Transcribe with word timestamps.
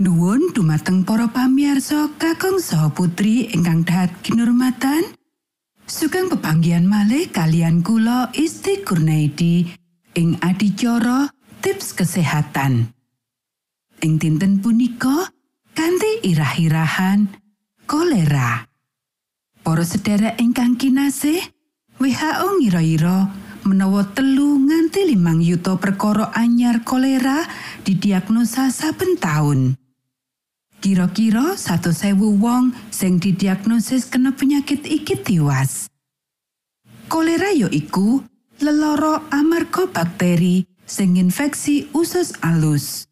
Nuwun 0.00 0.56
dumateng 0.56 1.04
para 1.04 1.28
pamirsa 1.28 2.08
kakung 2.16 2.56
saha 2.56 2.88
putri 2.88 3.52
ingkang 3.52 3.84
dahat 3.84 4.08
kinurmatan. 4.24 5.04
Sugeng 5.84 6.32
pepanggihan 6.32 6.88
malih 6.88 7.28
kalian 7.28 7.84
kula 7.84 8.32
Isti 8.32 8.80
Kurnaidi 8.80 9.68
ing 10.16 10.40
adicara 10.40 11.28
tips 11.60 11.92
kesehatan. 11.92 12.96
Ing 14.00 14.16
dinten 14.16 14.64
punika 14.64 15.28
kanthi 15.76 16.24
irah-irahan 16.32 17.28
kolera. 17.84 18.64
Para 19.60 19.84
sedherek 19.84 20.40
ingkang 20.40 20.80
kinasih, 20.80 21.44
WHO 22.00 22.48
ngira-ira 22.56 23.28
menawa 23.68 24.08
telu 24.16 24.64
nganti 24.64 25.12
limang 25.12 25.44
yuta 25.44 25.76
perkara 25.76 26.32
anyar 26.32 26.80
kolera 26.88 27.44
didiagnosa 27.84 28.72
saben 28.72 29.20
taun. 29.20 29.79
Kira-kira 30.80 31.60
100.000 31.60 32.16
wong 32.40 32.72
sing 32.88 33.20
didiagnosis 33.20 34.08
kena 34.08 34.32
penyakit 34.32 34.80
iki 34.88 35.12
tiwas. 35.12 35.92
Kolera 37.04 37.52
ya 37.52 37.68
iku 37.68 38.24
lelara 38.64 39.28
amarga 39.28 39.84
bakteri 39.92 40.64
sing 40.88 41.20
infeksi 41.20 41.84
usus 41.92 42.32
alus. 42.40 43.04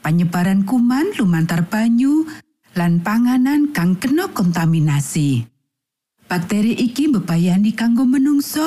Panyebaran 0.00 0.64
kuman 0.64 1.12
lumantar 1.20 1.68
banyu 1.68 2.24
lan 2.72 3.04
panganan 3.04 3.68
kang 3.76 3.92
kena 4.00 4.32
kontaminasi. 4.32 5.44
Bakteri 6.24 6.72
iki 6.72 7.12
mbebayani 7.12 7.76
kanggo 7.76 8.08
menungso 8.08 8.64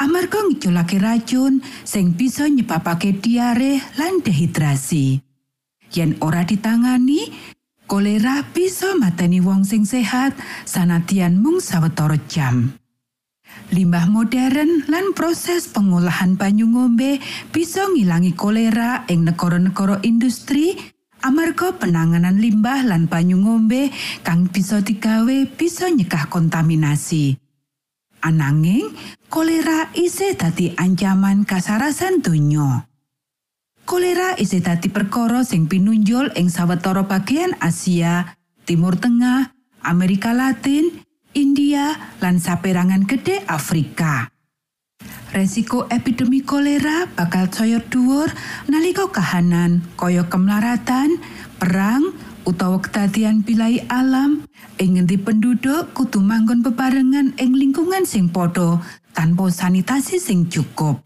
amarga 0.00 0.40
ngiculake 0.40 0.96
racun 0.96 1.60
sing 1.84 2.16
bisa 2.16 2.48
nyebabake 2.48 3.12
diare 3.12 3.76
lan 4.00 4.24
dehidrasi. 4.24 5.20
Yen 5.88 6.20
ora 6.20 6.44
ditangani, 6.44 7.32
kolera 7.88 8.44
bisa 8.52 8.92
mateni 9.00 9.40
wong 9.40 9.64
sing 9.64 9.88
sehat 9.88 10.36
sanadyan 10.68 11.40
mung 11.40 11.58
sawetara 11.58 12.20
jam. 12.28 12.76
Limbah 13.72 14.08
modern 14.12 14.84
lan 14.92 15.16
proses 15.16 15.72
pengolahan 15.72 16.36
banyu 16.36 16.68
ngombe 16.68 17.16
bisa 17.48 17.88
ngilangi 17.88 18.36
kolera 18.36 19.08
ing 19.08 19.24
negara-negara 19.24 20.04
industri 20.04 20.76
amarga 21.24 21.76
penanganan 21.76 22.36
limbah 22.36 22.84
lan 22.84 23.08
banyu 23.08 23.40
ngombe 23.40 23.88
kang 24.24 24.48
bisa 24.52 24.84
digawe 24.84 25.48
bisa 25.56 25.88
nyekah 25.88 26.28
kontaminasi. 26.28 27.40
Ananging, 28.18 28.92
kolera 29.30 29.94
isih 29.94 30.34
dadi 30.34 30.74
ancaman 30.74 31.46
kasarasan 31.46 32.18
donya. 32.18 32.87
Kolera 33.88 34.36
isih 34.36 34.60
dadi 34.60 34.92
perkara 34.92 35.40
sing 35.48 35.64
pinunjul 35.64 36.36
ing 36.36 36.52
sawetara 36.52 37.08
bagian 37.08 37.56
Asia, 37.56 38.36
Timur 38.68 39.00
Tengah, 39.00 39.48
Amerika 39.80 40.36
Latin, 40.36 40.92
India, 41.32 41.96
lan 42.20 42.36
saperangan 42.36 43.08
gede 43.08 43.40
Afrika. 43.48 44.28
Resiko 45.32 45.88
epidemi 45.88 46.44
kolera 46.44 47.08
bakal 47.16 47.48
saya 47.48 47.80
dhuwur 47.80 48.28
nalika 48.68 49.08
kahanan 49.08 49.80
kaya 49.96 50.28
kemlaratan, 50.28 51.16
perang, 51.56 52.12
utawa 52.44 52.84
kedadian 52.84 53.40
pilai 53.40 53.88
alam 53.88 54.44
ing 54.76 55.00
ngendi 55.00 55.16
penduduk 55.16 55.96
kudu 55.96 56.20
manggon 56.20 56.60
bebarengan 56.60 57.32
ing 57.40 57.56
lingkungan 57.56 58.04
sing 58.04 58.28
padha 58.28 58.84
tanpa 59.16 59.48
sanitasi 59.48 60.20
sing 60.20 60.44
cukup. 60.44 61.00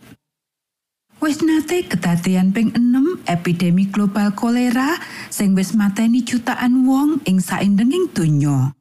Wis 1.22 1.38
nate 1.38 1.86
kedadian 1.86 2.50
ping 2.50 2.74
6 2.74 3.30
epidemi 3.30 3.86
global 3.86 4.34
kolera 4.34 4.98
sing 5.30 5.54
wis 5.54 5.70
mateni 5.70 6.26
jutaan 6.26 6.82
wong 6.82 7.22
ing 7.30 7.38
saindenging 7.38 8.10
donya. 8.10 8.74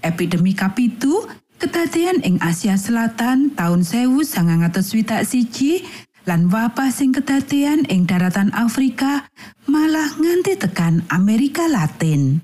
Epidemi 0.00 0.56
kapitu 0.56 1.28
kedadian 1.60 2.24
ing 2.24 2.40
Asia 2.40 2.80
Selatan 2.80 3.52
taun 3.52 3.84
1961 3.84 5.84
lan 6.24 6.48
wabah 6.48 6.88
sing 6.88 7.12
kedadian 7.12 7.84
ing 7.92 8.08
daratan 8.08 8.48
Afrika 8.56 9.28
malah 9.68 10.16
nganti 10.16 10.56
tekan 10.56 11.04
Amerika 11.12 11.68
Latin. 11.68 12.40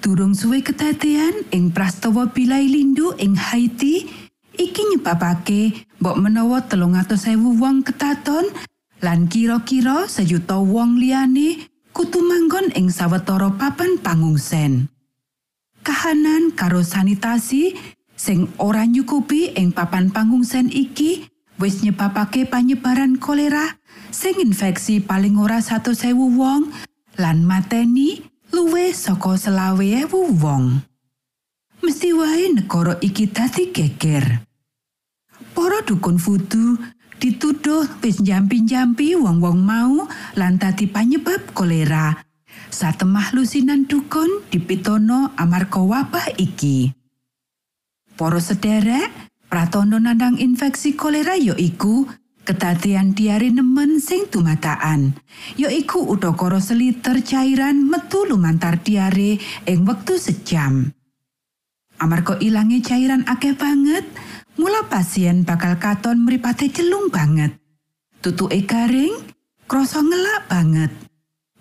Durung 0.00 0.32
suwe 0.32 0.64
kedadian 0.64 1.52
ing 1.52 1.68
prastawa 1.68 2.32
Bilai 2.32 2.64
Lindu 2.64 3.12
ing 3.20 3.36
Haiti 3.36 4.23
iki 4.54 4.82
nyebabake 4.94 5.86
mbok 6.00 6.16
menawa 6.18 6.62
telung 6.66 6.94
ewu 6.96 7.50
wong 7.58 7.82
ketaton 7.82 8.46
lan 9.04 9.28
kira-kira 9.28 10.08
sejuta 10.08 10.56
wong 10.56 10.96
liyane 10.96 11.68
kudu 11.94 12.24
manggon 12.24 12.72
ing 12.74 12.90
sawetara 12.90 13.54
papan 13.54 14.00
pangungsen. 14.02 14.90
Kahanan 15.84 16.56
karo 16.56 16.80
sanitasi 16.80 17.76
sing 18.16 18.48
ora 18.56 18.88
nyukupi 18.88 19.52
ing 19.54 19.70
papan 19.70 20.08
pangungsen 20.08 20.72
iki 20.72 21.28
wis 21.60 21.84
nyebabake 21.84 22.48
panyebaran 22.48 23.20
kolera 23.20 23.78
sing 24.08 24.40
infeksi 24.40 25.04
paling 25.04 25.36
ora 25.36 25.60
100.000 25.60 26.16
wong 26.16 26.72
lan 27.20 27.46
mateni 27.46 28.24
luwih 28.50 28.94
saka 28.94 29.36
selawe 29.38 29.86
ewu 30.06 30.34
wong. 30.40 30.93
Mesti 31.84 32.16
wae 32.16 32.48
negara 32.48 32.96
iki 33.04 33.28
dadi 33.28 33.68
geger. 33.68 34.40
Para 35.52 35.84
dukun 35.84 36.16
fudu 36.16 36.80
dituduh 37.20 37.84
wis 38.00 38.24
jampi-jampi 38.24 39.12
wong-wong 39.20 39.60
mau 39.60 40.08
lan 40.32 40.56
dadi 40.56 40.88
panyebab 40.88 41.52
kolera. 41.52 42.24
Satemah 42.72 43.36
lusinan 43.36 43.84
dukun 43.84 44.48
dipitono 44.48 45.36
amarga 45.36 45.84
wabah 45.84 46.32
iki. 46.40 46.88
Para 48.16 48.40
sederek, 48.40 49.12
pratondo 49.52 50.00
nandang 50.00 50.40
infeksi 50.40 50.96
kolera 50.96 51.36
ya 51.36 51.52
iku 51.52 52.08
kedadian 52.48 53.12
diare 53.12 53.52
nemen 53.52 54.00
sing 54.00 54.24
dumatakan. 54.32 55.12
Ya 55.60 55.68
iku 55.68 56.00
udakara 56.00 56.64
seliter 56.64 57.20
cairan 57.20 57.84
metu 57.92 58.24
lumantar 58.24 58.80
diare 58.80 59.36
ing 59.68 59.84
wektu 59.84 60.16
sejam. 60.16 60.96
Amarga 62.02 62.34
ilange 62.42 62.82
cairan 62.82 63.22
akeh 63.30 63.54
banget, 63.54 64.02
mula 64.58 64.86
pasien 64.90 65.46
bakal 65.46 65.78
katon 65.78 66.26
mripate 66.26 66.70
celung 66.70 67.10
banget. 67.10 67.54
Tutuke 68.18 68.64
garing, 68.66 69.14
krasa 69.70 70.02
ngelak 70.02 70.48
banget. 70.50 70.90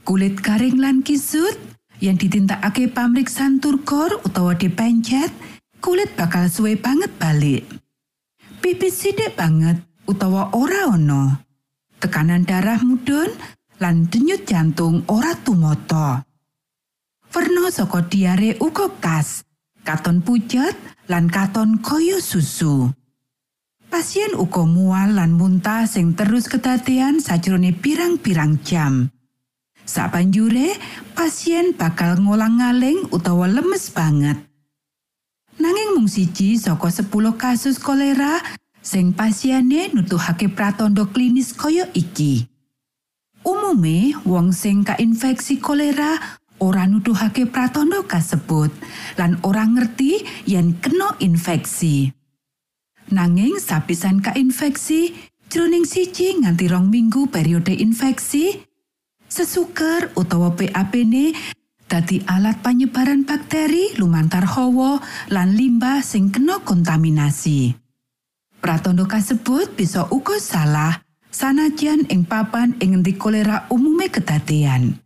Kulit 0.03 0.41
garing 0.41 0.81
lan 0.81 0.99
kisut 1.05 1.55
yang 2.03 2.19
ditintakake 2.19 2.91
pamriksan 2.91 3.63
turkor 3.63 4.19
utawa 4.25 4.57
dipencet, 4.57 5.31
kulit 5.79 6.11
bakal 6.17 6.49
suwe 6.51 6.75
banget 6.75 7.13
balik. 7.15 7.63
Pipis 8.59 8.95
sithik 8.99 9.35
banget 9.35 9.79
utawa 10.07 10.51
ora 10.55 10.91
ono. 10.91 11.39
Tekanan 11.99 12.43
darah 12.43 12.83
mudhun 12.83 13.31
lan 13.79 14.07
denyut 14.11 14.43
jantung 14.43 15.07
ora 15.07 15.35
tumata. 15.39 16.23
Werna 17.31 17.71
saka 17.71 18.03
diare 18.07 18.59
uga 18.59 18.91
kas, 18.99 19.43
katon 19.83 20.23
pucet 20.23 20.73
lan 21.11 21.27
katon 21.27 21.83
kaya 21.83 22.23
susu. 22.23 22.89
Pasien 23.91 24.33
uga 24.33 24.65
mual 24.65 25.19
lan 25.21 25.37
muntah 25.37 25.85
sing 25.85 26.17
terus 26.17 26.49
kedadian 26.49 27.21
sajrone 27.21 27.69
pirang-pirang 27.77 28.57
jam. 28.65 29.13
Sabanjure, 29.83 30.73
pasien 31.13 31.75
bakal 31.77 32.17
ngolang-ngaling 32.17 33.11
utawa 33.13 33.45
lemes 33.45 33.93
banget. 33.93 34.39
Nanging 35.61 35.93
mung 35.93 36.09
siji 36.09 36.57
saka 36.57 36.89
10 36.89 37.13
kasus 37.37 37.77
kolera 37.77 38.41
sing 38.81 39.13
pasiene 39.13 39.93
nutuhake 39.93 40.49
pratandha 40.49 41.05
klinis 41.05 41.53
kaya 41.53 41.85
iki. 41.93 42.49
Umume 43.43 44.17
wong 44.23 44.55
sing 44.55 44.87
kainfeksi 44.87 45.59
kolera 45.59 46.39
ora 46.63 46.87
nuduhake 46.87 47.51
pratandha 47.51 48.07
kasebut 48.07 48.71
lan 49.19 49.35
ora 49.43 49.67
ngerti 49.67 50.23
yen 50.47 50.79
kena 50.79 51.19
infeksi. 51.19 52.15
Nanging 53.11 53.59
sapisan 53.59 54.23
kainfeksi, 54.23 55.11
jroning 55.51 55.83
siji 55.83 56.39
nganti 56.39 56.71
rong 56.71 56.87
minggu 56.87 57.27
periode 57.27 57.75
infeksi, 57.75 58.63
sesuker 59.27 60.15
utawa 60.15 60.55
PAP-ne 60.55 61.35
dadi 61.91 62.23
alat 62.25 62.63
panyebaran 62.63 63.27
bakteri 63.27 63.99
lumantar 63.99 64.47
hawa 64.47 65.03
lan 65.35 65.59
limbah 65.59 65.99
sing 65.99 66.31
kena 66.31 66.63
kontaminasi. 66.63 67.75
Pratandha 68.63 69.03
kasebut 69.03 69.75
bisa 69.75 70.07
uga 70.07 70.39
salah 70.39 71.03
sanajan 71.27 72.07
ing 72.07 72.23
papan 72.23 72.79
ing 72.79 72.95
ngendi 72.95 73.19
kolera 73.19 73.67
umume 73.67 74.07
kedadian. 74.07 75.02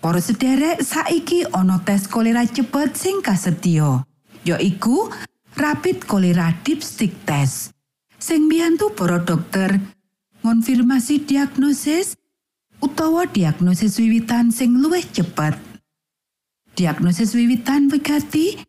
Para 0.00 0.20
sederek 0.20 0.82
saiki 0.82 1.44
ana 1.52 1.80
tes 1.84 2.06
kolera 2.06 2.44
cepet 2.46 2.96
sing 2.96 3.22
kasetya, 3.24 4.04
yaiku 4.44 5.10
rapid 5.56 6.04
kolera 6.06 6.52
dipstick 6.64 7.12
test. 7.26 7.72
Sing 8.18 8.46
mbiyantu 8.46 8.92
para 8.96 9.18
dokter 9.18 9.80
ngonfirmasi 10.44 11.26
diagnosis 11.26 12.16
utawa 12.80 13.26
diagnosis 13.26 13.98
wiwitan 13.98 14.52
sing 14.52 14.78
luwih 14.78 15.04
cepet. 15.04 15.56
Diagnosis 16.76 17.32
wiwitan 17.32 17.88
wigati 17.88 18.60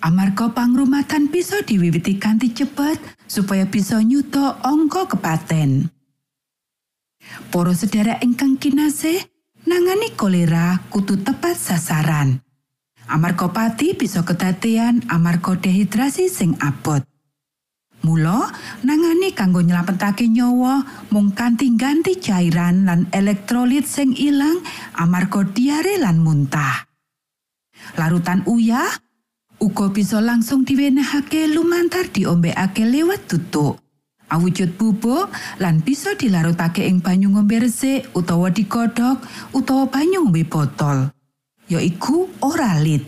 amarga 0.00 0.54
pangrumatan 0.54 1.26
bisa 1.28 1.66
diwiwiti 1.66 2.16
kanthi 2.16 2.54
cepet 2.54 2.98
supaya 3.26 3.66
bisa 3.66 3.98
nyuto 4.00 4.54
angka 4.62 5.10
kepaten. 5.10 5.90
Para 7.50 7.74
sedherek 7.74 8.22
ingkang 8.22 8.54
kinasih, 8.54 9.18
nangani 9.66 10.14
kolera 10.14 10.80
kudu 10.88 11.20
tepat 11.20 11.58
sasaran. 11.58 12.40
Amarga 13.06 13.50
pati 13.50 13.94
bisa 13.94 14.26
kedadean 14.26 15.02
amarga 15.10 15.54
dehidrasi 15.54 16.26
sing 16.26 16.58
abot. 16.58 17.02
Mula 18.02 18.50
nangani 18.86 19.34
kanggo 19.34 19.62
nyelametake 19.62 20.26
nyawa 20.30 21.06
mung 21.10 21.34
kanthi 21.34 21.74
ganti 21.74 22.18
cairan 22.18 22.86
lan 22.86 23.10
elektrolit 23.10 23.86
sing 23.86 24.14
ilang 24.14 24.62
amarga 24.94 25.42
diare 25.46 25.98
lan 26.02 26.22
muntah. 26.22 26.86
Larutan 27.94 28.42
uyah 28.46 28.90
uga 29.62 29.86
bisa 29.90 30.18
langsung 30.18 30.66
diwenehake 30.66 31.46
lumantar 31.50 32.10
diombekake 32.10 32.86
lewat 32.86 33.30
tutuk. 33.30 33.85
Awujud 34.26 34.74
bubuk 34.74 35.30
lan 35.62 35.86
bisa 35.86 36.18
dilarutake 36.18 36.82
ing 36.82 36.98
banyu 36.98 37.30
ngombe 37.30 37.62
resik 37.62 38.10
utawa 38.10 38.50
digodhog 38.50 39.22
utawa 39.54 39.86
banyu 39.86 40.26
ngombe 40.26 40.42
botol. 40.42 41.14
Yaiku 41.70 42.26
oralit. 42.42 43.06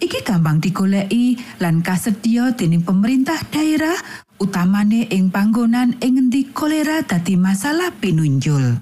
Iki 0.00 0.24
gampang 0.24 0.60
digoleki 0.64 1.36
lan 1.60 1.84
kasedya 1.84 2.56
dening 2.56 2.84
pemerintah 2.84 3.36
daerah 3.52 3.96
utamane 4.40 5.04
ing 5.12 5.28
panggonan 5.28 5.96
ing 6.00 6.16
ngendi 6.16 6.52
kolera 6.56 7.04
dadi 7.04 7.36
masalah 7.36 7.92
pinunjul. 8.00 8.80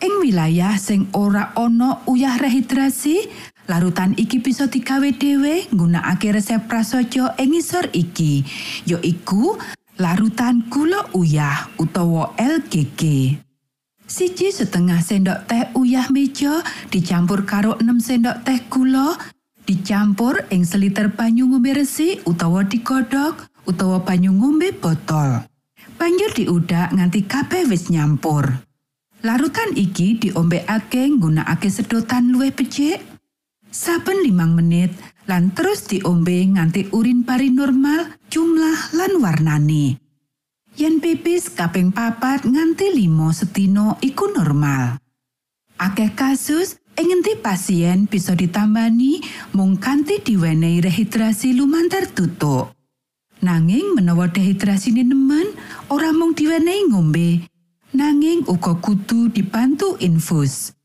Ing 0.00 0.14
wilayah 0.22 0.78
sing 0.78 1.10
ora 1.12 1.52
ana 1.58 2.00
uyah 2.06 2.38
rehidrasi, 2.40 3.26
larutan 3.68 4.14
iki 4.16 4.40
bisa 4.40 4.70
digawe 4.70 5.10
dhewe 5.12 5.68
nggunakake 5.74 6.32
resep 6.32 6.64
prasaja 6.64 7.36
ing 7.36 7.52
ngisor 7.52 7.90
iki, 7.92 8.46
yaiku 8.88 9.60
larutan 10.00 10.64
gula 10.72 11.12
uyah 11.12 11.68
utawa 11.76 12.32
LGG. 12.40 13.36
Siji 14.08 14.48
setengah 14.48 14.98
sendok 15.04 15.44
teh 15.44 15.68
uyah 15.76 16.08
meja 16.08 16.64
dicampur 16.88 17.44
karo 17.44 17.76
6 17.76 18.00
sendok 18.00 18.40
teh 18.42 18.58
gula, 18.72 19.14
dicampur 19.68 20.48
ing 20.48 20.64
seliter 20.64 21.12
banyu 21.12 21.46
ngombe 21.52 21.76
resik 21.76 22.24
utawa 22.24 22.64
digodhog 22.64 23.44
utawa 23.68 24.00
banyu 24.00 24.32
ngombe 24.32 24.72
botol. 24.72 25.44
Banjur 26.00 26.32
diudak 26.32 26.96
nganti 26.96 27.28
kabeh 27.28 27.68
wis 27.68 27.92
nyampur. 27.92 28.48
Larutan 29.20 29.76
iki 29.76 30.16
diombekake 30.16 31.12
nggunakake 31.12 31.68
sedotan 31.68 32.32
luwih 32.32 32.56
becik. 32.56 33.04
Saben 33.68 34.24
limang 34.24 34.56
menit 34.56 34.90
lan 35.30 35.54
terus 35.54 35.86
diombe 35.86 36.42
nganti 36.42 36.90
urin 36.90 37.22
pari 37.22 37.54
normal 37.54 38.18
jumlah 38.26 38.98
lan 38.98 39.22
warnane. 39.22 39.94
Yen 40.74 40.98
pipis 40.98 41.54
kaping 41.54 41.94
papat 41.94 42.42
nganti 42.42 42.90
limo 42.90 43.30
setino 43.30 43.94
iku 44.02 44.26
normal. 44.34 44.98
Akeh 45.78 46.10
kasus 46.18 46.82
ing 46.98 47.14
ngendi 47.14 47.38
pasien 47.38 48.10
bisa 48.10 48.34
ditambani 48.34 49.22
mung 49.54 49.78
kanthi 49.78 50.18
diwenehi 50.18 50.82
rehidrasi 50.82 51.54
lumantar 51.54 52.10
tutuk. 52.10 52.74
Nanging 53.40 53.94
menawa 53.96 54.28
dehidrasine 54.28 55.06
nemen, 55.06 55.56
ora 55.88 56.12
mung 56.12 56.36
diwenehi 56.36 56.92
ngombe, 56.92 57.48
nanging 57.96 58.44
uga 58.44 58.76
kudu 58.76 59.32
dibantu 59.32 59.96
infus. 59.96 60.76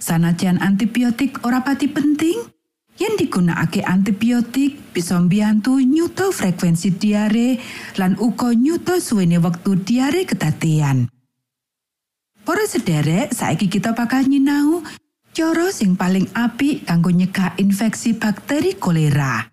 Sanajan 0.00 0.64
antibiotik 0.64 1.44
ora 1.44 1.60
pati 1.60 1.84
penting, 1.92 2.53
yen 2.98 3.18
digunakake 3.18 3.82
antibiotik 3.82 4.94
bisa 4.94 5.18
mbiyantu 5.18 5.82
nyuto 5.82 6.30
frekuensi 6.30 6.94
diare 6.94 7.58
lan 7.98 8.14
uga 8.22 8.54
nyuto 8.54 8.98
suwene 9.02 9.38
wektu 9.42 9.74
diare 9.74 10.22
kedadean. 10.22 11.10
Para 12.44 12.68
sederek, 12.68 13.32
saiki 13.32 13.72
kita 13.72 13.96
bakal 13.96 14.28
nyinau 14.28 14.84
cara 15.32 15.72
sing 15.72 15.96
paling 15.96 16.28
apik 16.36 16.84
kanggo 16.84 17.08
nyegah 17.10 17.56
infeksi 17.56 18.14
bakteri 18.14 18.76
kolera. 18.76 19.48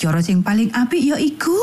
Cara 0.00 0.24
sing 0.24 0.40
paling 0.40 0.72
apik 0.72 0.96
ya 0.96 1.20
iku 1.20 1.54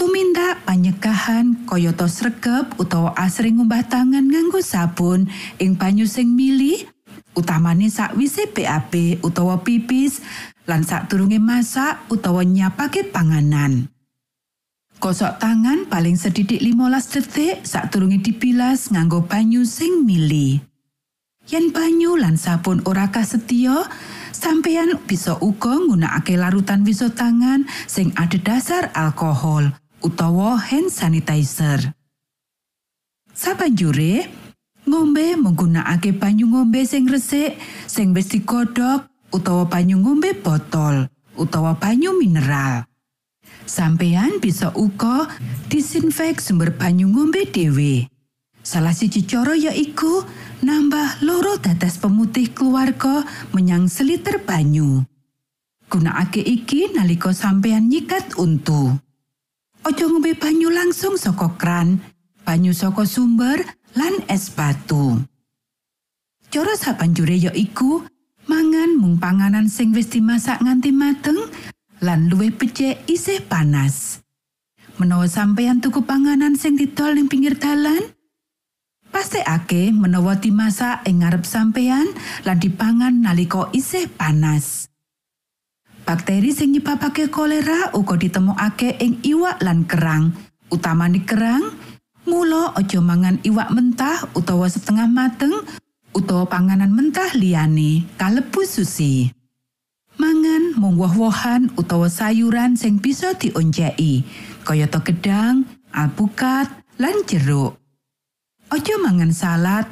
tumindak 0.00 0.64
panyegahan 0.64 1.68
kayata 1.68 2.08
sregep 2.08 2.72
utawa 2.80 3.12
asring 3.20 3.60
ngumbah 3.60 3.84
tangan 3.84 4.26
nganggo 4.26 4.64
sabun 4.64 5.28
ing 5.60 5.76
banyu 5.76 6.08
sing 6.08 6.32
mili 6.32 6.88
utamane 7.34 7.90
sakwise 7.90 8.46
BAB 8.50 9.20
utawa 9.22 9.60
pipis 9.60 10.22
lan 10.64 10.82
sadurunge 10.86 11.38
masak 11.38 12.00
utawa 12.08 12.42
nyapake 12.46 13.10
panganan. 13.12 13.92
Kosok 15.02 15.36
tangan 15.36 15.84
paling 15.90 16.16
sedidik 16.16 16.62
15 16.64 17.12
detik 17.12 17.54
sadurunge 17.66 18.24
dibilas 18.24 18.88
nganggo 18.88 19.26
banyu 19.28 19.66
sing 19.68 20.06
mili. 20.08 20.64
Yen 21.44 21.76
banyu 21.76 22.16
lan 22.16 22.40
sabun 22.40 22.80
ora 22.88 23.12
kasetya, 23.12 23.84
sampeyan 24.32 24.96
bisa 25.04 25.36
uga 25.44 25.76
nggunakake 25.76 26.40
larutan 26.40 26.88
wiso 26.88 27.12
tangan 27.12 27.68
sing 27.84 28.16
ada 28.16 28.40
dasar 28.40 28.88
alkohol 28.96 29.76
utawa 30.00 30.56
hand 30.56 30.88
sanitizer. 30.88 31.92
Sabanjure, 33.34 34.24
ngombe 34.84 35.36
menggunakake 35.36 36.16
banyu 36.16 36.48
ngombe 36.48 36.84
sing 36.84 37.08
resik, 37.08 37.56
sing 37.88 38.12
wis 38.12 38.28
digodhog 38.30 39.08
utawa 39.32 39.66
banyu 39.66 39.98
ngombe 39.98 40.36
botol 40.36 41.08
utawa 41.34 41.74
banyu 41.76 42.14
mineral. 42.14 42.86
Sampeyan 43.64 44.44
bisa 44.44 44.70
uga 44.76 45.26
disinfek 45.72 46.38
sumber 46.38 46.76
banyu 46.76 47.08
ngombe 47.08 47.48
dhewe. 47.48 48.06
Salah 48.64 48.96
siji 48.96 49.28
cara 49.28 49.52
yaiku 49.56 50.24
nambah 50.64 51.20
loro 51.20 51.60
dadas 51.60 52.00
pemutih 52.00 52.52
keluarga 52.52 53.24
menyang 53.52 53.88
seliter 53.88 54.40
banyu. 54.40 55.04
Gunakake 55.88 56.40
iki 56.40 56.92
nalika 56.96 57.32
sampeyan 57.36 57.88
nyikat 57.88 58.36
untu. 58.40 58.96
Ojo 59.84 60.04
ngombe 60.08 60.32
banyu 60.32 60.72
langsung 60.72 61.20
saka 61.20 61.52
kran, 61.60 62.00
banyu 62.44 62.72
saka 62.72 63.04
sumber 63.04 63.60
lan 63.94 64.26
es 64.26 64.50
batu. 64.50 65.22
Cara 66.50 66.74
sabanjure 66.78 67.34
yaiku 67.34 68.06
mangan 68.46 68.94
mung 68.98 69.18
panganan 69.18 69.66
sing 69.66 69.90
wis 69.90 70.10
dimasak 70.10 70.62
nganti 70.62 70.94
mateng 70.94 71.38
lan 71.98 72.30
luwih 72.30 72.54
becik 72.54 73.02
isih 73.10 73.42
panas. 73.42 74.22
Menawa 74.94 75.26
sampeyan 75.26 75.82
tuku 75.82 76.06
panganan 76.06 76.54
sing 76.54 76.78
didol 76.78 77.18
ning 77.18 77.26
pinggir 77.26 77.58
dalan, 77.58 78.14
pastekake 79.10 79.90
menawa 79.90 80.38
dimasak 80.38 81.02
ing 81.10 81.26
ngarep 81.26 81.42
sampeyan 81.42 82.06
lan 82.46 82.62
dipangan 82.62 83.10
nalika 83.10 83.74
isih 83.74 84.06
panas. 84.06 84.86
Bakteri 86.04 86.52
sing 86.52 86.76
nyebabake 86.76 87.32
kolera 87.32 87.90
uga 87.96 88.14
ditemokake 88.14 89.00
ing 89.02 89.24
iwak 89.24 89.58
lan 89.64 89.88
kerang, 89.88 90.36
utamane 90.70 91.24
kerang. 91.26 91.93
Mula 92.24 92.72
aja 92.72 93.04
mangan 93.04 93.36
iwak 93.44 93.68
mentah 93.68 94.24
utawa 94.32 94.64
setengah 94.64 95.04
mateng 95.04 95.52
utawa 96.16 96.48
panganan 96.48 96.88
mentah 96.88 97.36
liyane 97.36 98.08
kalebu 98.16 98.64
sushi. 98.64 99.28
Mangan 100.16 100.78
mung 100.78 100.96
woh-wohan 100.96 101.74
utawa 101.74 102.06
sayuran 102.06 102.78
sing 102.78 103.02
bisa 103.02 103.34
dionceki, 103.34 104.22
kayata 104.62 105.02
gedang, 105.02 105.66
alpukat, 105.90 106.70
lan 107.02 107.18
jeruk. 107.26 107.76
Aja 108.70 108.94
mangan 109.02 109.34
salad 109.34 109.84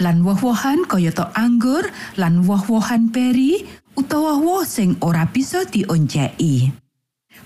lan 0.00 0.24
woh-wohan 0.24 0.88
kayata 0.88 1.30
anggur 1.36 1.84
lan 2.16 2.42
woh-wohan 2.48 3.12
peri 3.12 3.68
utawa 3.94 4.40
woh 4.40 4.64
sing 4.64 4.96
ora 5.04 5.28
bisa 5.28 5.68
dionceki. 5.68 6.72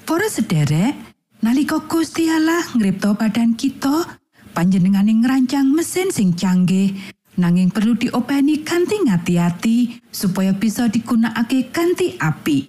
Para 0.06 0.30
sederek, 0.30 0.94
nalika 1.42 1.82
Gusti 1.84 2.30
Allah 2.30 2.62
ngripta 2.78 3.18
badan 3.18 3.58
kita, 3.58 4.21
panjenengane 4.52 5.16
ngrancang 5.16 5.72
mesin 5.72 6.12
sing 6.12 6.36
canggih 6.36 6.92
nanging 7.40 7.72
perlu 7.72 7.96
diopeni 7.96 8.60
kanthi 8.60 9.00
ngati-ati 9.08 9.78
supaya 10.12 10.52
bisa 10.52 10.92
digunakake 10.92 11.72
kanthi 11.72 12.20
apik. 12.20 12.68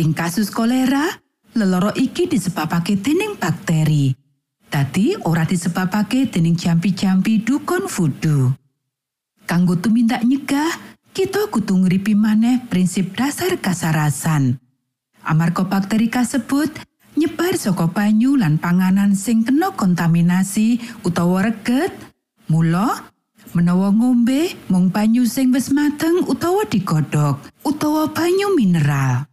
Ing 0.00 0.16
kasus 0.16 0.48
kolera, 0.48 1.04
leloro 1.52 1.92
iki 1.92 2.24
disebabake 2.24 2.96
dening 2.96 3.36
bakteri. 3.36 4.16
Dadi 4.70 5.18
ora 5.26 5.44
disebabake 5.44 6.30
dening 6.30 6.56
jampi-jampi 6.56 7.42
dukun 7.44 7.84
vudu. 7.90 8.54
Kanggo 9.44 9.74
tumindak 9.76 10.22
nyegah, 10.22 10.70
kita 11.10 11.50
kudu 11.50 11.74
ngripi 11.84 12.14
maneh 12.14 12.64
prinsip 12.70 13.18
dasar 13.18 13.58
kasarasan. 13.58 14.62
Amarga 15.26 15.66
bakteri 15.66 16.08
kasebut 16.08 16.70
nyebar 17.18 17.54
saka 17.58 17.90
banyu 17.90 18.38
lan 18.38 18.58
panganan 18.60 19.14
sing 19.18 19.42
kena 19.42 19.74
kontaminasi 19.74 20.78
utawa 21.02 21.46
reget, 21.50 21.90
mula 22.46 23.10
menawa 23.54 23.90
ngombe 23.90 24.54
mung 24.70 24.94
banyu 24.94 25.26
sing 25.26 25.50
wis 25.50 25.74
mateng 25.74 26.22
utawa 26.30 26.62
digodhog 26.66 27.42
utawa 27.66 28.10
banyu 28.10 28.54
mineral. 28.54 29.26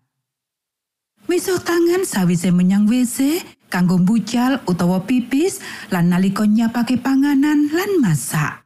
Miso 1.27 1.59
tangan 1.59 2.07
sawise 2.07 2.55
menyang 2.55 2.87
WC 2.87 3.43
kanggo 3.67 3.99
mbucal 3.99 4.63
utawa 4.63 5.03
pipis 5.03 5.59
lan 5.91 6.07
nalika 6.07 6.47
nyapake 6.47 6.95
panganan 6.95 7.67
lan 7.67 7.99
masak. 7.99 8.63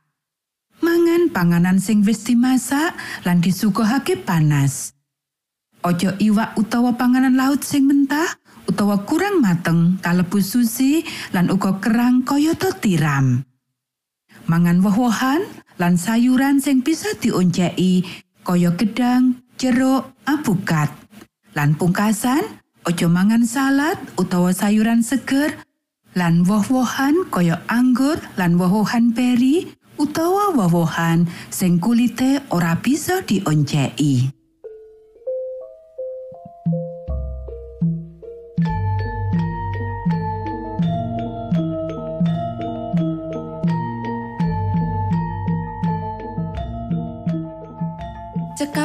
Mangan 0.82 1.34
panganan 1.34 1.82
sing 1.82 2.06
wis 2.06 2.22
dimasak 2.26 2.94
lan 3.26 3.42
disuguhake 3.42 4.22
panas. 4.22 4.94
Ojo 5.82 6.14
iwak 6.22 6.54
utawa 6.54 6.94
panganan 6.94 7.34
laut 7.34 7.66
sing 7.66 7.90
mentah 7.90 8.38
utawa 8.72 9.04
kurang 9.04 9.44
mateng 9.44 10.00
kalebu 10.00 10.40
susi 10.40 11.04
lan 11.36 11.52
uga 11.52 11.84
kerang 11.84 12.24
kayata 12.24 12.72
tiram. 12.80 13.44
Mangan 14.48 14.80
woh-wohan 14.80 15.44
lan 15.76 16.00
sayuran 16.00 16.64
sing 16.64 16.80
bisa 16.80 17.12
dionceki 17.20 18.08
kaya 18.48 18.72
gedang, 18.80 19.44
jeruk, 19.60 20.08
apukat. 20.24 20.88
Lan 21.52 21.76
pungkasan, 21.76 22.42
ojo 22.88 23.12
mangan 23.12 23.44
salad 23.44 24.00
utawa 24.16 24.56
sayuran 24.56 25.04
seger 25.04 25.52
lan 26.16 26.48
woh-wohan 26.48 27.28
kaya 27.28 27.60
anggur 27.68 28.24
lan 28.40 28.56
woh-wohan 28.56 29.12
peri 29.12 29.68
utawa 30.00 30.56
woh-wohan 30.56 31.28
sing 31.52 31.76
kulite 31.78 32.40
ora 32.56 32.80
bisa 32.80 33.20
dionceki. 33.28 34.41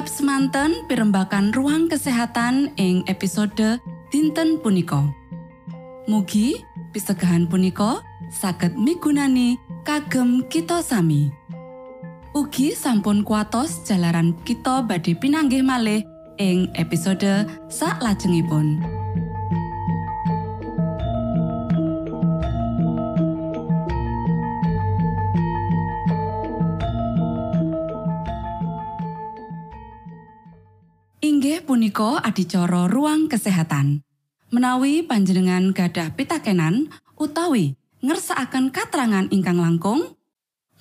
Cekap 0.07 0.23
semanten 0.23 0.87
pimbakan 0.87 1.51
ruang 1.51 1.91
kesehatan 1.91 2.71
ing 2.79 3.03
episode 3.11 3.83
dinten 4.15 4.63
punika. 4.63 5.03
Mugi 6.07 6.63
pisegahan 6.95 7.51
punika 7.51 8.07
saged 8.31 8.79
migunani 8.79 9.59
kagem 9.83 10.47
kita 10.47 10.79
sami. 10.79 11.35
Ugi 12.39 12.71
sampun 12.79 13.27
kuatos 13.27 13.83
jalaran 13.83 14.31
kita 14.47 14.87
badhe 14.87 15.19
pinanggih 15.19 15.67
malih 15.67 16.07
ing 16.39 16.71
episode 16.79 17.51
sak 17.67 17.99
lajengipun. 17.99 18.96
Punika 31.77 32.25
adicara 32.25 32.89
ruang 32.89 33.29
kesehatan. 33.29 34.01
Menawi 34.49 35.05
panjenengan 35.05 35.77
gadah 35.77 36.09
pitakenan 36.17 36.89
utawi 37.21 37.77
ngersakaken 38.01 38.73
katrangan 38.73 39.29
ingkang 39.29 39.61
langkung, 39.61 40.17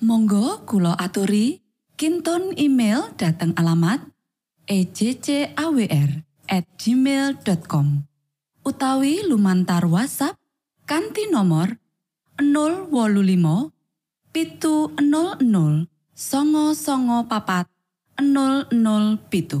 monggo 0.00 0.64
kulo 0.64 0.96
aturi 0.96 1.60
kinton 2.00 2.56
email 2.56 3.12
dateng 3.20 3.52
alamat 3.60 4.08
ejcawr 4.64 6.24
gmail.com 6.80 7.86
utawi 8.64 9.20
lumantar 9.28 9.84
WhatsApp 9.84 10.40
kanti 10.88 11.28
nomor 11.28 11.76
025 12.40 14.32
pitu 14.32 14.96
00 14.96 15.44
songo 16.16 16.72
songo 16.72 17.28
papat 17.28 17.68
00 18.16 18.72
pitu. 19.28 19.60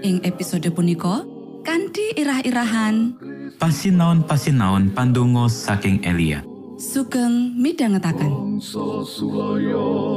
Ing 0.00 0.24
episode 0.24 0.64
punika 0.72 1.28
kanthi 1.60 2.16
irah-irahan. 2.16 3.20
Pasinaon-pasinaon 3.60 4.96
pandonga 4.96 5.44
saking 5.52 6.00
Elia. 6.00 6.40
sugeng 6.80 7.52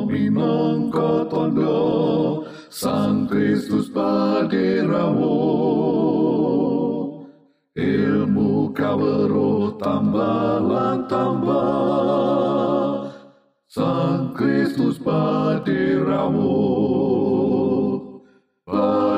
minangka 0.07 1.27
tondo 1.27 2.47
Sang 2.71 3.27
Kristus 3.27 3.91
paderawo 3.91 5.35
Ilmu 7.75 8.71
kawero 8.71 9.75
tambah 9.75 10.63
lan 10.63 11.11
tambah 11.11 13.11
Sang 13.67 14.31
Kristus 14.31 14.95
paderawo 15.03 16.55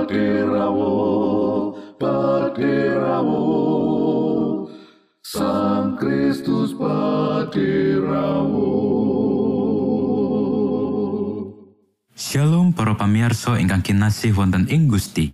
Paderawo 0.05 1.73
Paderawo 1.97 3.41
Sang 5.25 5.97
Kristus 5.97 6.77
paderawo 6.77 8.69
Shalom 12.13 12.77
para 12.77 12.93
pamirsa 12.93 13.57
ingkang 13.57 13.81
kinasih 13.81 14.37
wonten 14.37 14.69
ing 14.69 14.85
Gusti. 14.85 15.33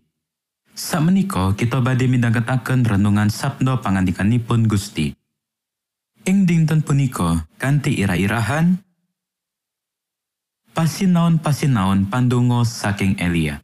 Sakmenika 0.71 1.51
kita 1.59 1.83
badhe 1.83 2.07
midhangetaken 2.07 2.87
renungan 2.87 3.27
sabda 3.27 3.83
pangandikanipun 3.83 4.71
Gusti. 4.71 5.11
Ing 6.23 6.47
dinten 6.47 6.79
punika 6.79 7.43
kanthi 7.59 7.99
ira-irahan 7.99 8.79
pasinaon-pasinaon 10.71 12.07
pandonga 12.07 12.63
saking 12.63 13.19
Elia. 13.19 13.59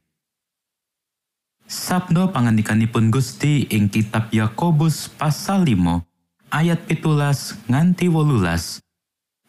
Sabda 1.67 2.31
pangandikanipun 2.31 3.11
Gusti 3.11 3.67
ing 3.67 3.91
kitab 3.91 4.31
Yakobus 4.31 5.11
pasal 5.11 5.67
5 5.67 5.99
ayat 6.47 6.87
pitulas 6.87 7.59
nganti 7.67 8.07
wolulas. 8.07 8.79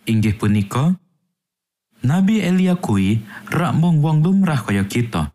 Inggih 0.03 0.35
punika, 0.35 0.99
Nabi 2.03 2.43
Elia 2.43 2.75
kuwi 2.75 3.23
rak 3.55 3.71
mung 3.79 4.03
wong 4.03 4.27
lumrah 4.27 4.59
kaya 4.59 4.83
kita. 4.83 5.31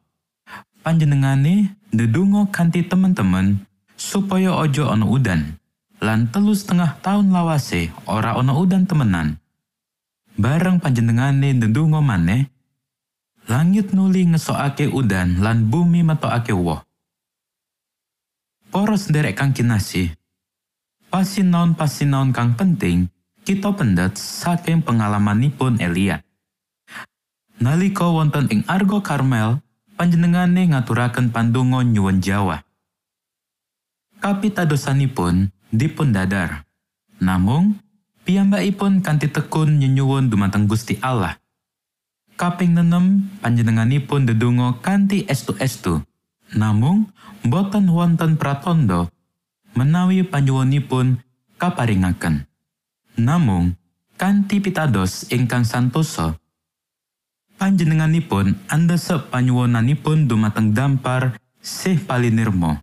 Panjenengane 0.84 1.72
ndedonga 1.96 2.52
kanthi 2.52 2.84
temen-temen 2.84 3.64
supaya 3.96 4.52
ojo 4.52 4.92
ana 4.92 5.08
udan. 5.08 5.56
Lan 6.04 6.28
telu 6.36 6.52
setengah 6.52 7.00
tahun 7.00 7.32
lawase 7.32 7.96
ora 8.12 8.36
ana 8.36 8.60
udan 8.60 8.84
temenan. 8.84 9.40
Bareng 10.36 10.84
panjenengane 10.84 11.56
ndedonga 11.56 12.04
maneh, 12.04 12.52
langit 13.48 13.92
nuli 13.92 14.24
ngesokake 14.30 14.88
udan 14.88 15.44
lan 15.44 15.68
bumi 15.68 16.04
metokake 16.04 16.56
woh. 16.56 16.80
Para 18.74 18.98
sederek 18.98 19.38
kang 19.38 19.54
kinasih, 19.54 20.16
pasinaon-pasinaon 21.14 22.34
kang 22.34 22.58
penting 22.58 23.12
kita 23.44 23.76
pendet 23.76 24.18
saking 24.18 24.82
pengalamanipun 24.82 25.78
Elia. 25.78 26.24
Nalika 27.60 28.10
wonten 28.10 28.50
ing 28.50 28.66
Argo 28.66 29.04
Karmel, 29.06 29.62
panjenengane 29.94 30.74
ngaturaken 30.74 31.30
pandonga 31.30 31.86
nyuwun 31.86 32.18
Jawa. 32.24 32.66
Kapitadosanipun 34.24 35.52
dipun 35.70 36.16
dadar. 36.16 36.66
Namung 37.22 37.78
piyambakipun 38.26 39.04
kanthi 39.04 39.30
tekun 39.30 39.78
nyenyuwun 39.78 40.32
dumateng 40.32 40.66
Gusti 40.66 40.98
Allah. 41.04 41.43
Kaping 42.34 42.74
nenem 42.74 43.30
panjenenganipun 43.40 44.26
dedonga 44.26 44.78
kanthi 44.82 45.26
estu-estu. 45.30 46.02
Namung 46.54 47.10
boten 47.46 47.90
wonten 47.90 48.38
pratandha 48.38 49.10
menawi 49.74 50.22
panyuwunipun 50.22 51.22
kaparingaken. 51.58 52.46
Namung 53.18 53.78
kanthi 54.18 54.62
pitados 54.62 55.30
ingkang 55.34 55.66
santosa 55.66 56.38
panjenenganipun 57.64 58.60
andhesep 58.68 59.32
panyuwunanipun 59.32 60.28
dumateng 60.28 60.76
dampar 60.76 61.40
sih 61.64 61.96
palinirmo. 61.96 62.76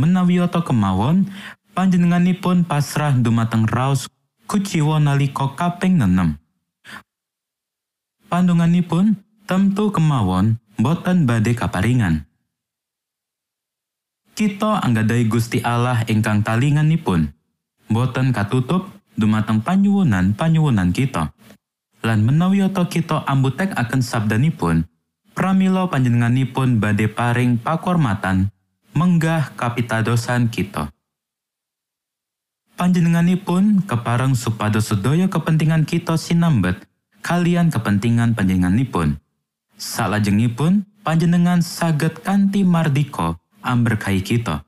Menawi 0.00 0.40
oto 0.40 0.64
kemawon, 0.64 1.28
panjenenganipun 1.76 2.64
pasrah 2.64 3.12
dumateng 3.12 3.68
raos 3.68 4.08
kuciwa 4.48 5.02
nalika 5.02 5.52
kaping 5.52 6.00
nenem. 6.00 6.40
Pandunganipun 8.28 9.16
temtu 9.48 9.88
kemawon 9.88 10.60
boten 10.76 11.24
badhe 11.24 11.56
kaparingan. 11.56 12.28
Kita 14.36 14.84
anggadai 14.84 15.24
Gusti 15.24 15.64
Allah 15.64 16.04
ingkang 16.04 16.44
talinganipun, 16.44 17.32
boten 17.88 18.36
katutup 18.36 18.92
dumateng 19.16 19.64
panyuwunan-panyuwunan 19.64 20.92
kita. 20.92 21.32
Lan 22.04 22.20
menawi 22.28 22.68
kita 22.68 23.24
ambutek 23.24 23.72
akan 23.72 24.04
sabdanipun, 24.04 24.84
pramila 25.32 25.88
panjenenganipun 25.88 26.84
badhe 26.84 27.08
paring 27.08 27.56
pakormatan 27.56 28.52
menggah 28.92 29.56
kapitadosan 29.56 30.52
kita. 30.52 30.92
Panjenenganipun 32.76 33.88
kepareng 33.88 34.36
supados 34.36 34.92
sedaya 34.92 35.32
kepentingan 35.32 35.88
kita 35.88 36.20
sinambet 36.20 36.87
kalian 37.28 37.68
kepentingan 37.68 38.32
panjenenganipun. 38.32 39.20
Salajengipun 39.76 40.88
panjenengan 41.04 41.60
saged 41.60 42.24
kanthi 42.24 42.64
mardika 42.64 43.36
amberkahi 43.60 44.24
kita. 44.24 44.64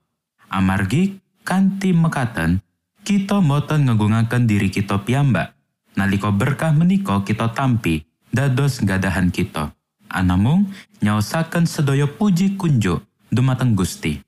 Amargi 0.52 1.16
kanthi 1.40 1.96
mekaten 1.96 2.60
kita 3.00 3.40
boten 3.40 3.88
ngegungaken 3.88 4.44
diri 4.44 4.68
kita 4.68 5.00
piyambak. 5.00 5.56
Nalika 5.96 6.28
berkah 6.28 6.76
menika 6.76 7.24
kita 7.24 7.48
tampi 7.56 8.04
dados 8.28 8.84
gadahan 8.84 9.32
kita. 9.32 9.72
Anamung 10.12 10.68
nyaosaken 11.00 11.64
sedaya 11.64 12.04
puji 12.04 12.60
kunjuk 12.60 13.00
dumateng 13.32 13.72
Gusti. 13.72 14.20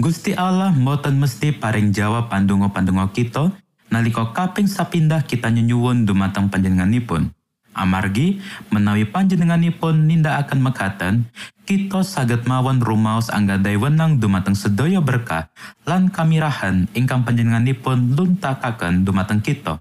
Gusti 0.00 0.32
Allah 0.32 0.72
mboten 0.72 1.20
mesti 1.20 1.52
paring 1.52 1.92
jawab 1.92 2.32
pandonga-pandonga 2.32 3.12
kita 3.12 3.52
nalika 3.90 4.30
kaping 4.30 4.70
sapindah 4.70 5.26
kita 5.26 5.50
nyenyuwun 5.50 6.06
dumateng 6.06 6.48
panjenenganipun. 6.48 7.34
Amargi 7.70 8.42
menawi 8.74 9.06
panjenenganipun 9.06 10.10
nindakaken 10.10 10.58
mekaten, 10.58 11.14
kita 11.62 12.02
saged 12.02 12.42
mawon 12.42 12.82
rumaos 12.82 13.30
anggadai 13.30 13.78
wenang 13.78 14.18
dumateng 14.18 14.58
sedaya 14.58 14.98
berkah 14.98 15.54
lan 15.86 16.10
kamirahan 16.10 16.90
ingkang 16.98 17.22
panjenenganipun 17.22 18.18
luntakaken 18.18 19.06
dumateng 19.06 19.38
kita. 19.38 19.78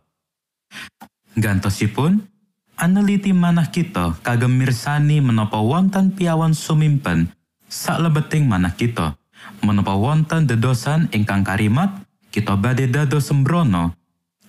Gantosipun, 1.34 2.30
aneliti 2.78 3.34
manah 3.34 3.74
kita 3.74 4.22
kagem 4.22 4.54
mirsani 4.54 5.18
menapa 5.18 5.58
wonten 5.58 6.14
piawan 6.14 6.54
sumimpen 6.54 7.34
saklebeting 7.70 8.46
manah 8.46 8.74
kita. 8.74 9.18
Menapa 9.66 9.98
wonten 9.98 10.46
dedosan 10.46 11.10
ingkang 11.10 11.42
karimat, 11.42 11.90
kita 12.30 12.54
badhe 12.54 12.86
dados 12.86 13.32
sembrono 13.32 13.99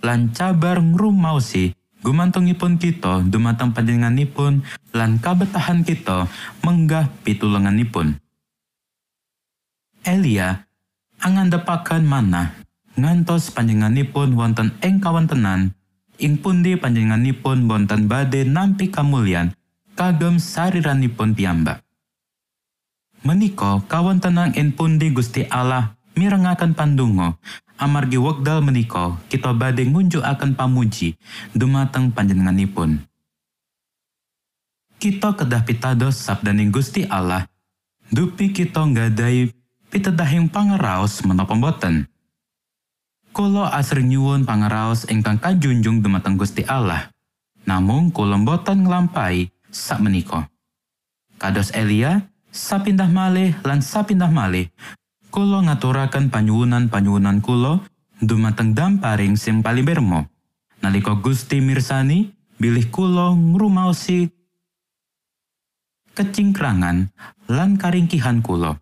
lan 0.00 0.32
cabar 0.32 0.80
ngrumaosi 0.80 1.76
gumantungipun 2.00 2.80
kita 2.80 3.24
dumateng 3.28 3.76
panjenenganipun 3.76 4.64
lan 4.96 5.20
kabetahan 5.20 5.84
kita 5.84 6.28
menggah 6.64 7.12
pitulunganipun. 7.24 8.16
Elia 10.00 10.64
angandepaken 11.20 12.08
manah 12.08 12.56
ngantos 12.96 13.52
panjenenganipun 13.52 14.32
wonten 14.32 14.72
ing 14.80 14.96
kawontenan 14.96 15.76
ing 16.16 16.40
pundi 16.40 16.80
panjenenganipun 16.80 17.68
wonten 17.68 18.08
badhe 18.08 18.48
nampi 18.48 18.88
kamulyan 18.88 19.52
kagem 19.92 20.40
sariranipun 20.40 21.36
piyambak. 21.36 21.84
Menika 23.20 23.84
kawontenan 23.84 24.56
ing 24.56 24.72
pundi 24.72 25.12
Gusti 25.12 25.44
Allah 25.52 25.92
mirengaken 26.16 26.72
pandonga 26.72 27.36
amargi 27.80 28.20
wekdal 28.20 28.60
menika 28.60 29.16
kita 29.32 29.56
badhe 29.56 29.88
ngunjukaken 29.88 30.52
pamuji 30.52 31.16
dumateng 31.56 32.12
panjenenganipun. 32.12 33.00
Kita 35.00 35.32
kedah 35.32 35.64
pitados 35.64 36.20
sabdaning 36.20 36.68
Gusti 36.68 37.08
Allah 37.08 37.48
dupi 38.12 38.52
kita 38.52 38.84
nggadahi 38.84 39.48
pitedahing 39.88 40.52
pangeraos 40.52 41.24
menapa 41.24 41.56
boten. 41.56 42.04
Kula 43.32 43.72
asring 43.72 44.12
nyuwun 44.12 44.44
pangeraos 44.44 45.08
ingkang 45.08 45.40
kajunjung 45.40 46.04
dumateng 46.04 46.36
Gusti 46.36 46.68
Allah. 46.68 47.08
Namung 47.64 48.12
kula 48.12 48.36
boten 48.44 48.84
nglampahi 48.84 49.48
sak 49.72 50.04
menika. 50.04 50.52
Kados 51.40 51.72
Elia, 51.72 52.28
sapindah 52.52 53.08
malih 53.08 53.56
lan 53.64 53.80
sapindah 53.80 54.28
malih 54.28 54.68
kula 55.30 55.62
ngaturaken 55.64 56.28
panyuwunan-panyuwunan 56.34 57.38
kula 57.40 57.80
dumateng 58.18 58.74
damparing 58.74 59.38
sing 59.38 59.62
palibermo 59.62 60.26
nalika 60.82 61.14
Gusti 61.16 61.62
mirsani 61.62 62.34
bilih 62.58 62.90
kula 62.90 63.32
ngrumaosi 63.32 64.28
kecingkrangan 66.18 67.14
lan 67.48 67.70
karingkihan 67.78 68.42
kula 68.42 68.76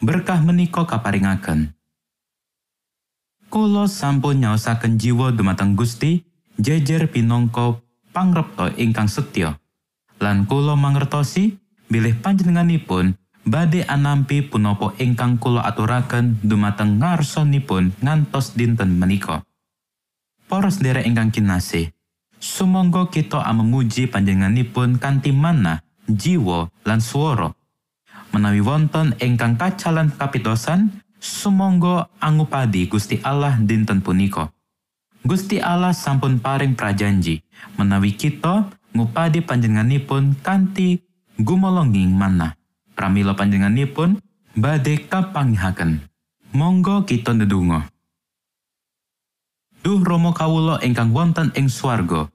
berkah 0.00 0.40
menika 0.44 0.84
kaparingaken. 0.84 1.72
Kulo 3.46 3.86
sampun 3.86 4.42
nyaosaken 4.42 4.98
jiwa 4.98 5.32
dumateng 5.32 5.78
Gusti 5.78 6.26
jejer 6.58 7.08
pinongko 7.08 7.80
pangrepto 8.10 8.74
ingkang 8.76 9.08
setya. 9.08 9.56
Lan 10.18 10.44
kulo 10.50 10.74
mangertosi 10.74 11.56
bilih 11.86 12.18
panjenenganipun 12.18 13.14
badhe 13.46 13.86
anampi 13.86 14.42
punapa 14.42 14.92
ingkang 14.98 15.38
kulo 15.38 15.62
aturaken 15.62 16.42
dumateng 16.42 16.98
ngarsonipun 16.98 17.94
ngantos 18.02 18.58
dinten 18.58 18.98
menika. 18.98 19.46
Para 20.50 20.70
sedherek 20.70 21.06
ingkang 21.06 21.30
kinasih, 21.30 21.94
sumangga 22.42 23.06
kita 23.06 23.42
amemuji 23.46 24.10
panjenenganipun 24.10 24.98
kanthi 24.98 25.30
manah, 25.30 25.82
jiwa 26.10 26.70
lan 26.82 26.98
swara. 26.98 27.54
Menawi 28.34 28.60
wonten 28.62 29.14
ingkang 29.22 29.54
kacalan 29.54 30.10
kapitosan, 30.14 31.02
sumangga 31.22 32.10
angupadi 32.18 32.90
Gusti 32.90 33.22
Allah 33.22 33.58
dinten 33.62 34.02
punika. 34.02 34.50
Gusti 35.26 35.58
Allah 35.58 35.90
sampun 35.90 36.38
paring 36.38 36.78
prajanji 36.78 37.42
menawi 37.74 38.14
kita 38.14 38.70
ngupadi 38.94 39.42
panjenenganipun 39.42 40.38
kanthi 40.38 41.02
gumolonging 41.34 42.14
manah. 42.14 42.54
Pramila 42.96 43.36
panjenenganipun 43.36 44.16
badhe 44.56 45.04
kapanggihaken. 45.04 46.00
Monggo 46.56 47.04
kita 47.04 47.36
ndedonga. 47.36 47.92
Duh 49.84 50.00
Rama 50.00 50.32
kawula 50.32 50.80
ingkang 50.80 51.12
wonten 51.12 51.52
ing 51.52 51.68
swarga. 51.68 52.32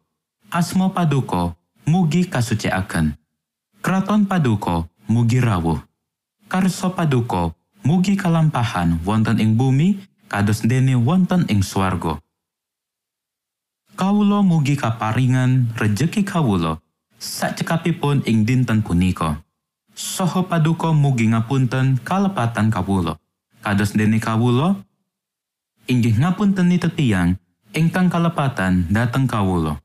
Asma 0.54 0.94
Paduka 0.94 1.58
mugi 1.90 2.30
kasucikaken. 2.30 3.18
Kraton 3.82 4.30
Paduka 4.30 4.86
mugi 5.10 5.42
rawuh. 5.42 5.82
Karso 6.46 6.94
Paduka 6.94 7.58
mugi 7.82 8.14
kalampahan 8.14 9.02
wonten 9.02 9.42
ing 9.42 9.58
bumi 9.58 9.98
kados 10.30 10.62
dene 10.62 10.94
wonten 10.94 11.50
ing 11.50 11.66
swarga. 11.66 12.22
Kawula 13.98 14.46
mugi 14.46 14.78
kaparingan 14.78 15.74
rejeki 15.74 16.22
kawula 16.22 16.78
sakcekapipun 17.18 18.22
ing 18.30 18.46
dinten 18.46 18.86
punika. 18.86 19.42
Soho 20.02 20.50
paduka 20.50 20.90
mugi 20.90 21.30
ngapunten 21.30 22.02
kalepatan 22.02 22.74
kawula. 22.74 23.22
Kados 23.62 23.94
dene 23.94 24.18
kawula 24.18 24.82
inggih 25.86 26.18
ngapunten 26.18 26.74
tetiang 26.74 27.38
ingkang 27.70 28.10
kalepatan 28.10 28.90
dateng 28.90 29.30
kawula. 29.30 29.78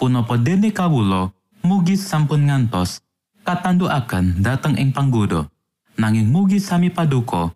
Punapa 0.00 0.40
dene 0.40 0.72
kawula 0.72 1.36
mugi 1.60 2.00
sampun 2.00 2.48
ngantos 2.48 3.04
katanduaken 3.44 4.40
dateng 4.40 4.80
ing 4.80 4.88
panggoda 4.96 5.52
nanging 6.00 6.32
mugi 6.32 6.56
sami 6.56 6.88
paduka 6.88 7.52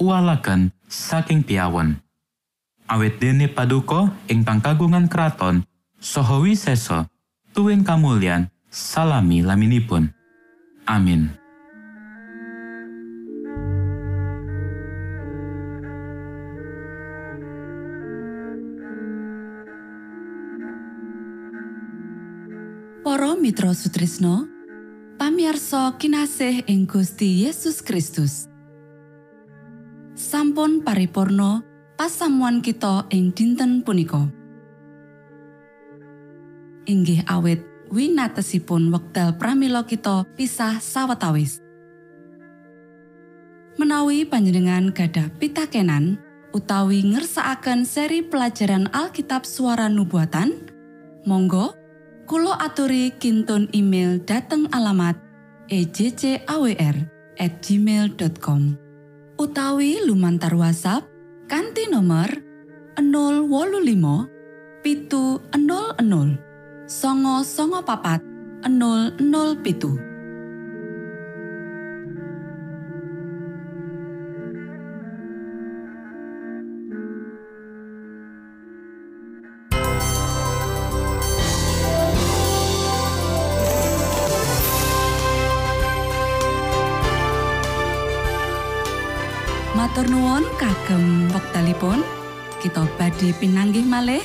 uwalaken 0.00 0.72
saking 0.88 1.44
piawan. 1.44 2.00
Awit 2.88 3.20
dene 3.20 3.52
paduka 3.52 4.16
ing 4.32 4.48
pangkagungan 4.48 5.12
kraton 5.12 5.68
saha 6.00 6.40
wisesa 6.40 7.12
tuwin 7.52 7.84
kamulyan 7.84 8.48
salami 8.72 9.44
laminipun. 9.44 10.23
Amin. 10.84 11.32
Para 23.04 23.36
Mitra 23.36 23.72
Sutrisno, 23.72 24.48
pamiarsa 25.16 25.96
kinasih 25.96 26.68
ing 26.68 26.84
Gusti 26.84 27.44
Yesus 27.44 27.80
Kristus. 27.80 28.48
Sampun 30.16 30.84
paripurna 30.84 31.64
pasamuan 31.96 32.60
kita 32.60 33.08
ing 33.08 33.32
dinten 33.32 33.80
punika. 33.84 34.28
Inggih 36.84 37.24
awit 37.24 37.73
winatesipun 37.90 38.92
wekdal 38.92 39.36
pramila 39.36 39.84
kita 39.84 40.24
pisah 40.38 40.78
sawetawis. 40.78 41.60
Menawi 43.74 44.22
panjenengan 44.24 44.94
gadah 44.94 45.34
pitakenan 45.36 46.22
utawi 46.54 47.02
ngersakaken 47.02 47.82
seri 47.82 48.22
pelajaran 48.22 48.86
Alkitab 48.94 49.42
suara 49.42 49.90
nubuatan, 49.90 50.54
monggo 51.26 51.74
Kulo 52.24 52.56
aturi 52.56 53.12
kinton 53.20 53.68
email 53.76 54.16
dateng 54.24 54.64
alamat 54.72 55.12
ejcawr 55.68 56.96
gmail.com 57.36 58.80
utawi 59.36 60.00
lumantar 60.08 60.56
WhatsApp 60.56 61.04
kanti 61.52 61.84
nomor 61.92 62.32
025 62.96 64.80
pitu 64.80 65.36
00 65.52 66.53
songo 66.84 67.40
songo 67.44 67.80
papat 67.80 68.20
00 68.64 69.64
pitu. 69.64 69.96
Matur 89.74 90.06
nuwun 90.08 90.44
kagem 90.60 91.28
wektalipun. 91.32 92.04
Kita 92.64 92.88
badhe 92.96 93.36
pinanggih 93.36 93.84
malih 93.84 94.24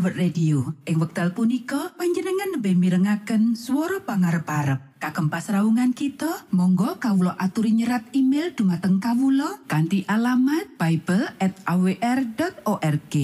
World 0.00 0.16
Radio. 0.16 0.72
Ing 0.88 0.96
wekdal 0.96 1.36
punika 1.36 1.92
panjenengan 2.00 2.56
lebih 2.56 2.72
mirengaken 2.72 3.52
suara 3.52 4.00
pangarep-arep. 4.00 4.96
Kagem 4.96 5.28
pasraungan 5.28 5.92
kita, 5.92 6.48
monggo 6.56 6.96
kawula 6.96 7.36
aturi 7.36 7.76
nyerat 7.76 8.08
email 8.16 8.56
dumateng 8.56 8.96
kawula 8.96 9.60
kanthi 9.68 10.08
alamat 10.08 10.72
bible 10.80 11.28
at 11.36 11.52
awr.org. 11.68 13.14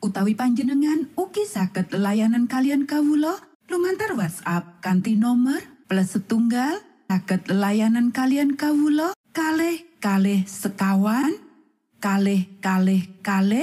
Utawi 0.00 0.32
panjenengan 0.32 1.12
ugi 1.20 1.44
saged 1.44 1.92
layanan 1.92 2.48
kalian 2.48 2.88
kawula 2.88 3.36
lumantar 3.68 4.16
WhatsApp 4.16 4.80
kanthi 4.80 5.20
nomor 5.20 5.60
plus 5.84 6.16
setunggal 6.16 6.80
saged 7.12 7.52
layanan 7.52 8.08
kalian 8.08 8.56
kawula 8.56 9.12
kalih 9.36 9.84
kalih 10.00 10.48
sekawan 10.48 11.36
kalih 12.00 12.48
kalih 12.64 13.04
kalih 13.20 13.60